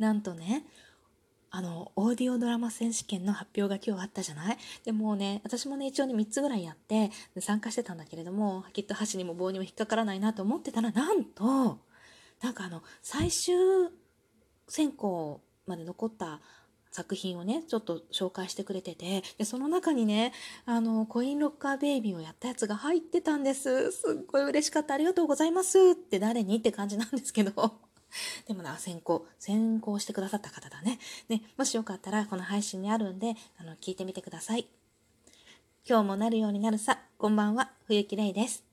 [0.00, 0.64] なんとね
[1.52, 4.58] あのオーディオドラマ選手権の発表が今日あったじゃない？
[4.84, 11.78] でもね私もね一応ね3つぐらいやって参加してたんだけれどもきっと箸にも棒にも引っかからないなと思ってたらなんと
[12.42, 13.54] なんかあの最終
[14.68, 16.40] 選考まで残った
[16.92, 20.32] 作品をねちょっと紹介してくれててでその中にね
[20.66, 23.92] あのコインロッカーベイビーをやったやつが入ってたんです。
[23.92, 24.94] すっごい嬉しかった。
[24.94, 26.56] ありがとうございますって誰に？
[26.56, 27.89] って感じなんですけど。
[28.46, 30.98] でもな先行先行してくださった方だね。
[31.28, 34.66] ねもしよかったらこの配信にあるんであの聞いてみてください。
[35.88, 37.00] 今日もなるようになるさ。
[37.18, 37.72] こんばんは。
[37.86, 38.64] 冬木玲です。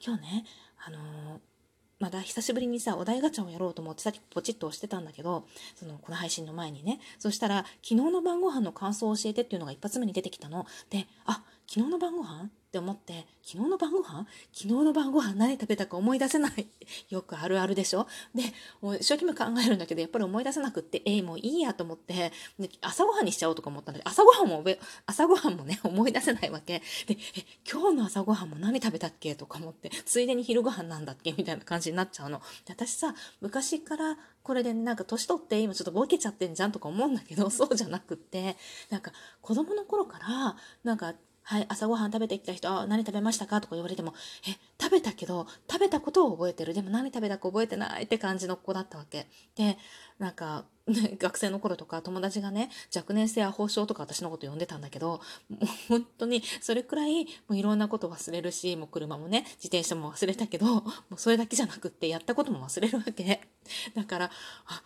[0.00, 0.44] 今日ね
[0.84, 1.56] あのー
[1.98, 7.00] まだ久しぶりにさ、お題ガチャをやろうと思ってさっきポチッと押してたんだけど、その、この配信の前にね。
[7.18, 10.66] そしたら、昨日の晩ご飯の感想を教えてっていうのが一発目に出てきたの。
[10.90, 12.50] で、あ、昨日の晩ご飯？
[12.76, 14.26] って思って、昨日の晩ご飯？
[14.52, 16.66] 昨日の晩ご飯何食べたか思い出せない。
[17.08, 18.06] よくあるあるでしょ？
[18.34, 18.42] で、
[18.82, 24.62] もう一生懸命考えるんだけど、やっぱり思い出せなくって、えー、もういいやと思って、で朝ごはんにしちゃおうとか思ったんだけど、朝ごはんも、
[25.06, 26.82] 朝ごはんもね、 思い出せないわけ。
[27.06, 31.32] で、え、今日の朝ごはんも何食べたっけとか思って、ついでに昼ごはんなんだっけ？
[31.32, 32.40] みたいな感じになっちゃうの。
[32.66, 38.56] で私さ、昔からこれでなんか年取って今ちょっとボケちゃってんじゃんとか思うんだけど、そうじゃなくって、
[38.90, 41.14] なんか子供の頃から、なんか
[41.48, 44.14] はい、朝ごはん食べてきた人、あ、何食べましたかとか言われても、
[44.48, 46.74] え、食べたけど、食べたことを覚えてる。
[46.74, 49.28] でも何食べたか覚えてないって感じの子だったわけ。
[49.54, 49.78] で、
[50.18, 50.64] なんか、
[51.20, 63.48] 学生の頃とか友達がね、若年性アホ症とか私のこと呼んでたんだけど、もう本当にそれくらいもういろんなこと忘れるし、もう車もね、自転車も忘れたけど、もうそれだけじゃなくってやったことも忘れるわけ。
[63.94, 64.30] だから、
[64.66, 64.82] あ、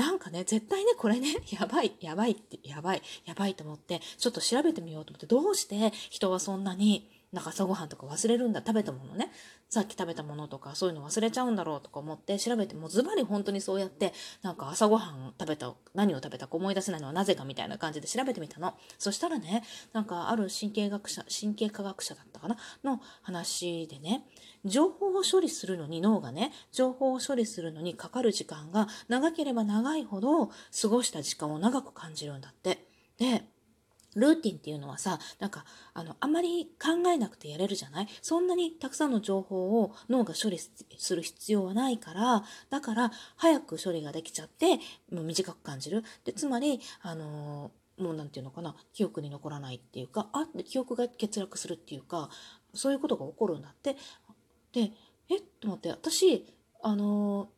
[0.00, 9.30] なんかね、絶対ね、これね、 やばい、やばいって、やばい、やばいと思って、ちょっと調べてみようと思って、どうして人はそんなに、なんか朝ごはんとか忘れるんだ、食べたものね、
[9.68, 18.74] さっき食べたものとか、そういうの忘れちゃうんだろうとか思って調べてもズバリ本当にそうやって、なんか朝ごはん食べた、何を食べたか思い出せないのはなぜかみたいな感じで調べてみたの。
[18.98, 22.56] そしたらね、なんかある神経学者、神経科学者だったかな？
[22.82, 24.24] の話でね、
[24.64, 32.86] 情報を処理するのに脳がね、情報を処理するのにかかる時間が長ければ長いほど過ごした時間を長く感じるんだって。
[33.18, 33.44] で、
[34.16, 38.08] ルーティンっていうのはさ、なんか、あの、あまり考えなくてやれるじゃない？
[38.22, 44.78] そんなにたくさんの情報を脳が処理する必要はないから、だから、早く処理ができちゃって、
[45.12, 46.04] もう短く感じる。
[46.24, 52.30] で、つまり、あの、もうなんていうのかな、記憶に残らないっていうか、あって記憶が欠落するっていうか、
[52.74, 53.96] そういうことが起こるんだって。
[54.72, 54.92] で、
[55.28, 55.36] え？
[55.36, 56.46] っと思って、私、
[56.82, 57.50] あの、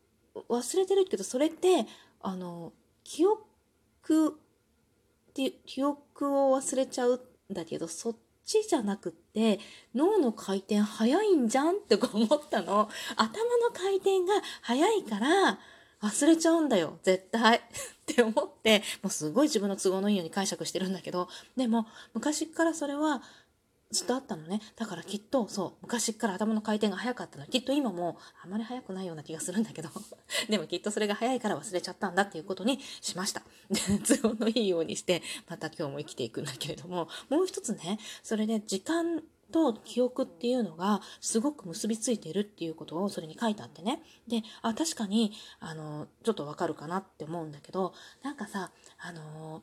[0.49, 1.85] 忘れてるけど、それって、
[2.21, 4.37] あの、記憶
[5.33, 7.21] 記憶を忘れちゃう
[7.51, 9.59] んだけどそっちじゃなくって
[9.95, 12.89] 脳の回転早いんじゃんって思ったの。
[13.15, 13.27] 頭
[13.57, 15.59] の回転が早いから
[16.01, 16.99] 忘れちゃうんだよ。
[17.03, 17.57] 絶対。
[18.03, 21.29] って思ってもうすごい自分の都合のいいように解釈してるんだけど。
[21.55, 23.23] でも昔からそれは
[23.93, 24.59] ずっとあったのね。
[24.75, 27.45] だからきっと、そう、昔から頭の回転が速かったの。
[27.45, 29.89] きっと今もあまり速くないような気がするんだけど、
[30.49, 33.43] でもきっとそれが早いから忘れちゃったんだっていうことにしました。
[33.69, 44.01] で、都合のいいようにして、また今日も生きていくんだけれども、もう一つね、それで時間と記憶っていうのがすごく結びついてるっていうことをそれに書いてあってね。
[44.27, 47.93] で、あ、確かに、あの、ちょっとわかるかなって思うんだけど、
[48.23, 49.61] なんかさ、あの、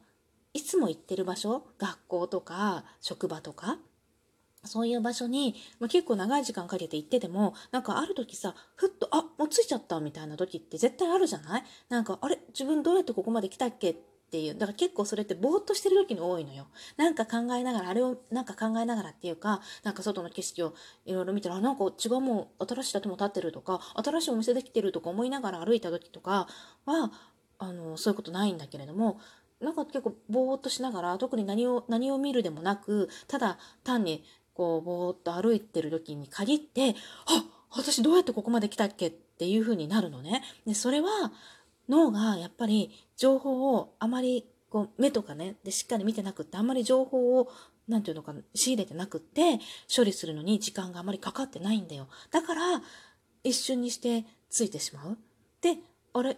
[0.52, 3.78] いつも行ってる場所、学校とか職場とか、
[4.64, 11.64] そういう場所に、まあ、結構長い時間かけて行ってても、なんかある時さ、ふっと、あ、もう着いちゃったみたいな時って絶対あるじゃない？
[11.88, 13.96] なんか、あれ自分どうやってここまで来たっけっ
[14.30, 14.54] ていう。
[14.54, 16.66] だから結構それってぼーっとしてる時に多いのよ。
[16.98, 20.74] なんか考えながら、あれをなんか考えながらっていうか、なんか外の景色を
[21.06, 26.46] いろいろ見たら、あ、なんか違うもう新しい建物建ってるとか、新しいお店できてるとか思いながら歩いた時とか
[26.84, 27.10] は、
[27.58, 29.20] あの、そういうことないんだけれども、
[29.60, 34.24] なんか結構ぼーっとしながら、特に何を、何を見るでもなく、ただ単に
[34.54, 36.94] こうぼーっと歩いてる時に限って
[37.26, 40.42] あ私どうやってここまで来たっけっていう風になるのね。
[40.66, 41.08] でそれは
[41.88, 47.50] 脳がやっぱり情報をあまりこう目とかねでしっかり見てなくってあんまり情報を
[47.88, 49.58] 何て言うのか仕入れてなくって
[49.94, 52.08] 処理するのに時間があまりかかってないんだよ。
[52.30, 52.82] だから
[53.42, 55.18] 一瞬にしてついてしまう。
[55.60, 55.78] で
[56.12, 56.36] あれ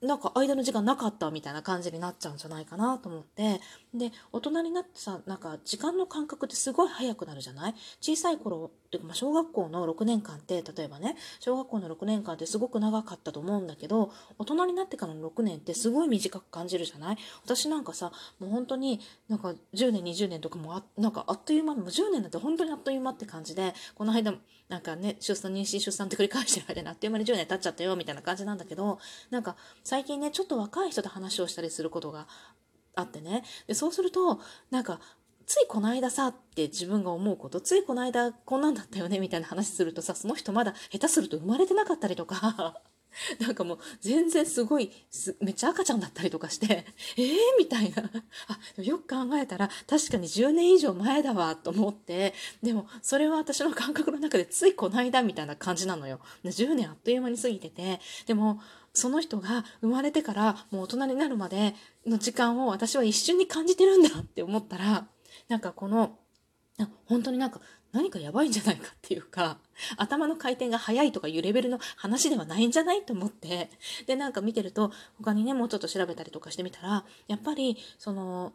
[0.00, 3.60] なんか間の時間なかったみたいな感じになっちゃうんじゃないかなと思って。
[3.92, 7.74] で、大人になってさ、なんか時間の感覚ってすごい早くなるじゃない？
[8.00, 17.18] 小さい頃っていうかまあ小学校の6年間って例えばね小学校の6年間ってすごく長かったと思うんだけど大人になってからの6年ってすごい短く感じるじゃない？
[17.44, 24.32] 私なんかさもう本当になんか10年20年とかもあなんかあっという間もう10年だって本当にあっという間って感じでこの間
[24.68, 28.98] なんかね出産妊娠出産って繰り返してる間にあっという間に10年経っちゃったよみたいな感じなんだけど
[29.30, 32.26] なんか最近ねちょっと若い人と話をしたりすることが
[32.94, 33.44] あってね。
[33.66, 35.00] でそうするとなんか
[35.46, 42.82] ついこの間さって自分が思うことついこの間こんなんだったよねみたいな話するとさその人まだ下手すると生まれてなかったりとか。
[43.40, 44.90] なんかもう全然すごい
[45.40, 47.36] めっちゃ赤ちゃんだったりとかして えー？
[47.58, 48.10] みたいな。
[48.48, 56.20] あよく考えたら確かに10年以上前だわと思ってでもそれは私の感覚の中でついこの間みたいな感じなのよ。
[56.44, 58.60] 10年あっという間に過ぎててでも
[58.92, 61.74] その人が生まれてからもう大人になるまで
[62.06, 65.06] の時間を私は一瞬に感じてるんだって思ったら
[65.48, 66.18] なんかこの
[67.06, 67.60] 本当になんか
[67.92, 69.58] 何かやばいんじゃないかっていうか
[69.96, 73.70] 頭の回転が速いとかいうレベルの話ではないんじゃないと思って。
[74.06, 78.52] でなんか見てると他にねもうちょっと調べたりとかしてみたらやっぱりその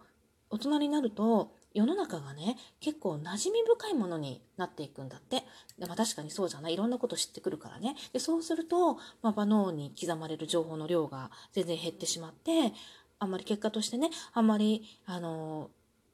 [0.50, 5.44] 大人になると世の中がね結構馴染み深いものになっていくんだって。
[5.80, 6.74] で、まあ、確かにそうじゃない。
[6.74, 7.95] いろんなこと知ってくるからね。
[8.12, 12.74] でそうすると、まあ、脳に刻まれる情報の量が全然減ってしまって
[13.19, 15.69] あんまり結果としてねあんまりあの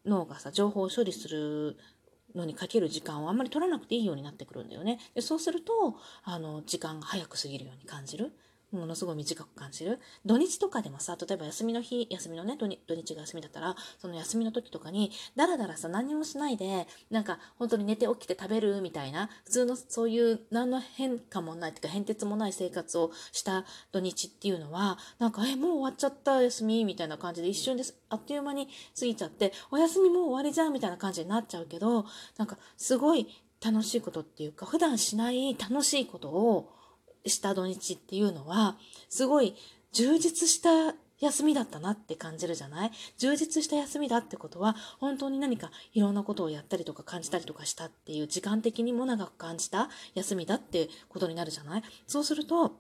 [0.06, 1.78] 脳がさ情報を処理する
[2.36, 5.00] のにかける時間をあんまり取らなくていいようになってくるんだよね。
[5.16, 8.32] でそうするとあの時間が早く過ぎるように感じる。
[8.72, 10.00] ものすごい短く感じる。
[10.26, 27.96] 土日とかでもさ、例えば休みの日、休みのね、土日が休みだったら、その休みの時とかに、だらだらさ、何もしないで、なんか、本当に寝て起きて食べるみたいな、普通のそういう何の変化もないっていうか、変哲もない生活をした土日っていうのは、なんか、え、もう終わっちゃった休みみたいな感じで一瞬です。
[28.10, 28.68] あっという間に
[28.98, 32.06] 過ぎちゃって、お休みもう終わりじゃんみたいな感じになっちゃうけど、
[32.38, 33.28] なんか、すごい
[33.62, 36.79] 楽しいことっていうか、普段しない楽しいことを、
[37.26, 38.78] した土日っていうのは、
[39.10, 39.56] すごい
[39.92, 42.92] 充実した休みだったなって感じるじゃない？
[43.18, 51.84] 充実した休みだってことは、本当に何かいろんなことをやったりとか感じたりとかしたっていう時間的にも長く感じた休みだってことになるじゃない？
[52.08, 52.80] そうすると、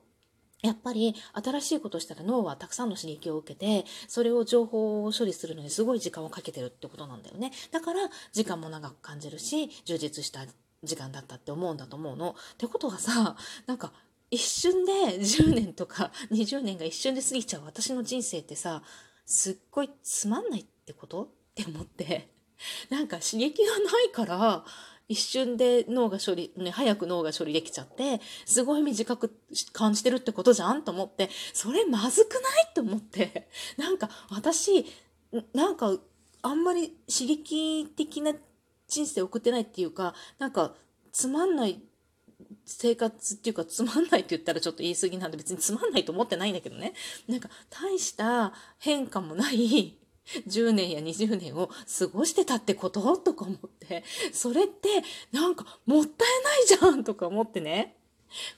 [0.62, 7.52] やっぱり新しいことをしたら脳はたくさんの刺激を受けて、それを情報を処理するのにすごい時間をかけてるってことなんだよね。
[7.72, 10.46] だから時間も長く感じるし、充実した
[10.84, 12.32] 時間だったって思うんだと思うの。
[12.54, 13.36] ってことはさ、
[13.68, 13.92] なんか
[14.32, 17.66] 一瞬で10年とか 20年が一瞬で過ぎちゃう。
[17.66, 18.84] 私の人生ってさ、
[19.26, 21.24] すっごいつまんないってこと？
[21.24, 22.30] って思って、
[22.90, 24.66] なんか刺激がないから、
[25.08, 29.36] 一瞬で脳が処理、ね、早く脳が処理できちゃって、すごい短く
[29.74, 32.44] 感じてるってことじゃんと思って、それまずくない？
[32.76, 34.86] と思って、なんか私、
[35.54, 35.98] なんか
[36.44, 38.34] あんまり刺激的な
[38.88, 40.76] 人生送ってないっていうか、なんか
[41.12, 41.82] つまんない
[42.66, 46.94] 生活っていうかつまんないって言ったらちょっと言い過ぎなんで別につまんないと思ってないんだけどね。
[47.28, 49.98] なんか大した変化もない
[50.48, 51.70] 10年や20年を
[52.00, 54.90] 過ごしてたってこととか思って、それって
[55.32, 57.96] なんかもったいないじゃんとか思ってね。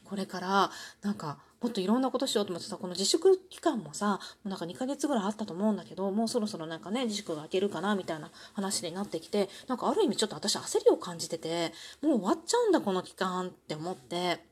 [0.03, 11.71] これからなんかもっといろんなことしようと思ってさ、この自粛期間もさ、もうなんか2ヶ月ぐらいあったと思うんだけど、もうそろそろなんかね、自粛が明けるかな、みたいな話になってきて、なんかある意味ちょっと私焦りを感じてて、
[12.01, 14.43] もう終わっちゃうんだ、この期間って思って、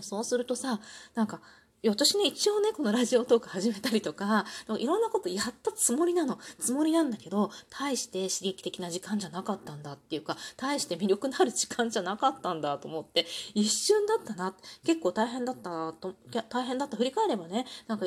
[0.00, 0.80] そうするとさ、
[1.14, 1.40] なんか、
[1.88, 4.46] 私ね、一応ね、このラジオトーク始めたりとか、
[4.78, 6.38] いろんなことやったつもりなの。
[6.60, 14.54] つもりなんだけど、大して刺激的な時間じゃなかったんだっていうか、大して魅力のある時間じゃなかったんだと思って、一瞬だったな。
[14.84, 16.14] 結構大変だったと、
[16.48, 16.96] 大変だった。
[16.96, 18.06] 振り返ればね、なんか、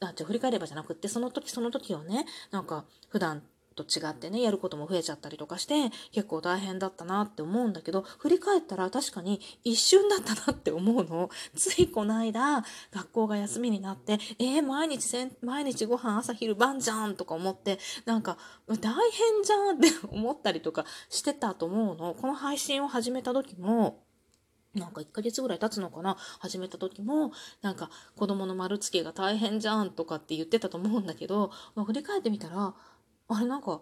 [0.00, 11.30] あ、じゃ振り返ればじゃなくって、その時その時をね、なんか、普段と違ってね、やることも増えちゃったりとかして、結構大変だったなって思うんだけど、振り返ったら確かに一瞬だったなって思うの。
[11.56, 18.38] ついこの間、学校が休みになって、えー、毎日せん、毎日ご飯朝昼晩じゃんとか思って、なんか、
[18.80, 22.14] 大変じゃんって思ったりとかしてたと思うの。
[22.14, 24.02] この配信を始めた時も、
[24.74, 26.16] なんか1ヶ月ぐらい経つのかな？
[26.38, 32.74] 始めた時も、なんか子供の丸つけが大変じゃんとかって言ってたと思うんだけど、ま、振り返ってみたら、
[33.34, 33.80] あれなんか、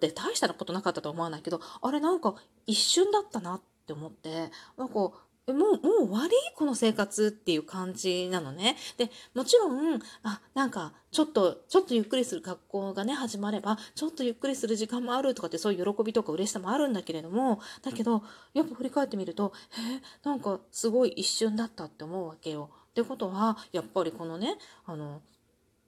[0.00, 2.34] で、大したことなかったとは思わないけど、あれなんか
[2.66, 5.12] 一瞬だったなって思って、なんか、も
[5.52, 8.76] う、もう終わりこの生活っていう感じなのね。
[8.98, 18.22] で、もちろん、あ、なんか、ちょっと、ちょっとゆっくりする学校がね、始まれば、ちょっとゆっくりする時間もあるとかって、そういう喜びとか嬉しさもあるんだけれども、だけど、
[18.52, 22.70] やっぱ振り返ってみると、えなんか、すごい一瞬だったって思うわけよ。
[22.90, 25.22] ってことは、やっぱりこのね、あの、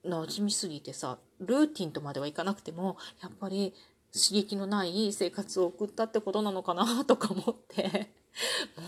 [0.04, 3.74] 馴染みすぎてさルーティンとまではいかなくてもやっぱり
[4.12, 8.10] 刺激のない生活を送ったってことなのかなとか思って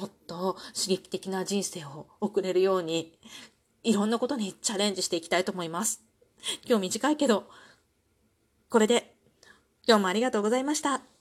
[0.00, 3.12] もっと刺激的な人生を送れるように、
[3.82, 6.02] いろんなことにチャレンジしていきたいと思います。
[6.64, 7.44] 今日短いけど、
[8.70, 9.14] これで
[9.86, 11.11] 今日もありがとうございました。